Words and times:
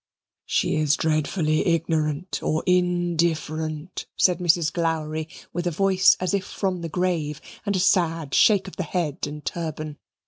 "She 0.47 0.77
is 0.77 0.95
dreadfully 0.95 1.63
ignorant 1.63 2.39
or 2.41 2.63
indifferent," 2.65 4.07
said 4.17 4.39
Mrs. 4.39 4.73
Glowry 4.73 5.27
with 5.53 5.67
a 5.67 5.69
voice 5.69 6.17
as 6.19 6.33
if 6.33 6.43
from 6.43 6.81
the 6.81 6.89
grave, 6.89 7.39
and 7.67 7.75
a 7.75 7.79
sad 7.79 8.33
shake 8.33 8.67
of 8.67 8.77
the 8.77 8.81
head 8.81 9.27
and 9.27 9.45
turban. 9.45 9.99